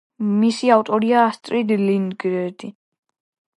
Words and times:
მისი 0.43 0.71
ავტორია 0.75 1.19
ასტრიდ 1.33 1.75
ლინდგრენი. 1.83 2.75